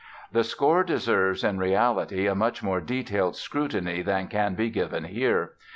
The 0.31 0.43
score 0.43 0.83
deserves, 0.83 1.43
in 1.43 1.59
reality, 1.59 2.25
a 2.25 2.33
much 2.33 2.63
more 2.63 2.81
detailed 2.81 3.35
scrutiny 3.35 4.01
than 4.01 4.29
can 4.29 4.55
be 4.55 4.71
given 4.71 5.03
here. 5.03 5.53